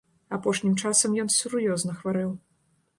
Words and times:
Апошнім 0.37 0.73
часам 0.85 1.19
ён 1.25 1.29
сур'ёзна 1.37 1.91
хварэў. 2.03 2.37